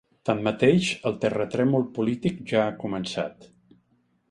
[0.27, 3.49] Tanmateix, el terratrèmol polític ja ha començat.